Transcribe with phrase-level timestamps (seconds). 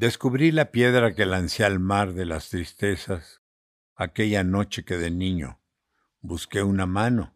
[0.00, 3.42] Descubrí la piedra que lancé al mar de las tristezas
[3.94, 5.60] aquella noche que de niño
[6.22, 7.34] busqué una mano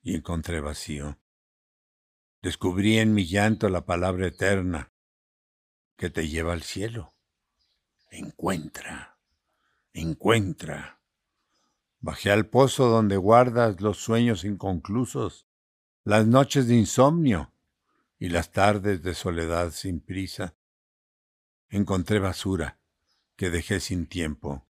[0.00, 1.18] y encontré vacío.
[2.40, 4.90] Descubrí en mi llanto la palabra eterna
[5.98, 7.12] que te lleva al cielo.
[8.10, 9.18] Encuentra,
[9.92, 11.02] encuentra.
[12.00, 15.46] Bajé al pozo donde guardas los sueños inconclusos,
[16.04, 17.52] las noches de insomnio
[18.18, 20.54] y las tardes de soledad sin prisa.
[21.70, 22.80] Encontré basura
[23.36, 24.66] que dejé sin tiempo,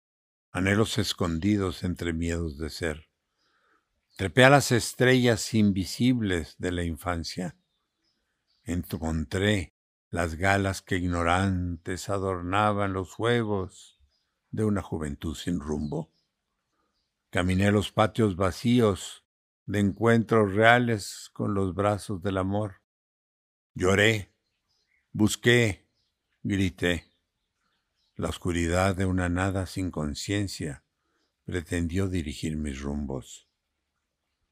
[0.52, 3.10] anhelos escondidos entre miedos de ser.
[4.16, 7.58] Trepé a las estrellas invisibles de la infancia.
[8.64, 9.76] Encontré
[10.10, 14.00] las galas que ignorantes adornaban los juegos
[14.52, 16.14] de una juventud sin rumbo.
[17.30, 19.26] Caminé los patios vacíos
[19.66, 22.82] de encuentros reales con los brazos del amor.
[23.74, 24.34] Lloré,
[25.12, 25.85] busqué,
[26.48, 27.12] grité.
[28.18, 30.84] La oscuridad de una nada sin conciencia
[31.44, 33.50] pretendió dirigir mis rumbos.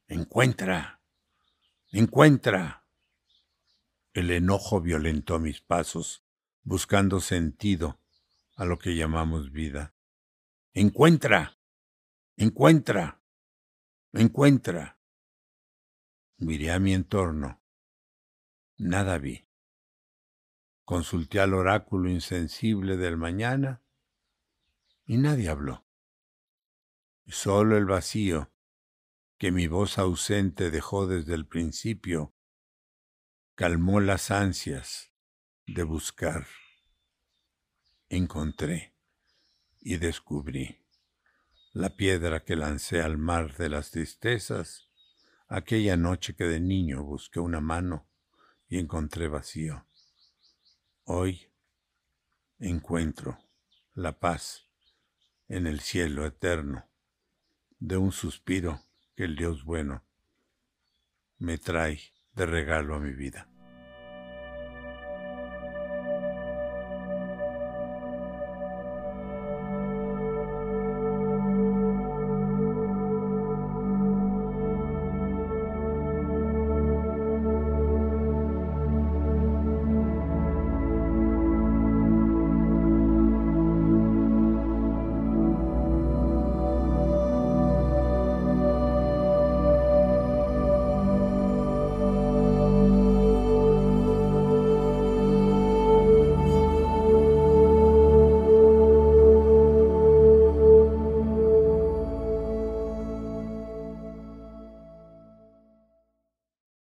[0.08, 1.02] Encuentra,
[1.92, 2.88] encuentra.
[4.12, 6.26] El enojo violentó mis pasos,
[6.64, 8.00] buscando sentido
[8.56, 9.94] a lo que llamamos vida.
[10.74, 11.60] Encuentra,
[12.38, 13.22] encuentra,
[14.14, 14.98] encuentra.
[16.38, 17.62] Miré a mi entorno.
[18.78, 19.46] Nada vi.
[20.86, 23.82] Consulté al oráculo insensible del mañana
[25.06, 25.86] y nadie habló.
[27.28, 28.52] Solo el vacío
[29.38, 32.34] que mi voz ausente dejó desde el principio
[33.56, 35.12] calmó las ansias
[35.68, 36.48] de buscar.
[38.10, 38.96] Encontré
[39.80, 40.84] y descubrí
[41.72, 44.90] la piedra que lancé al mar de las tristezas
[45.48, 48.08] aquella noche que de niño busqué una mano
[48.68, 49.86] y encontré vacío.
[51.06, 51.52] Hoy
[52.60, 53.38] encuentro
[53.94, 54.70] la paz
[55.50, 56.90] en el cielo eterno
[57.78, 58.80] de un suspiro
[59.14, 60.06] que el Dios bueno
[61.40, 62.00] me trae
[62.32, 63.53] de regalo a mi vida.